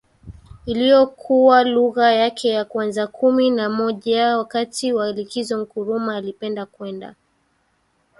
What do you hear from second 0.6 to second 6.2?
iliyokuwa lugha yake ya kwanzakumi na moja Wakati wa likizo Nkrumah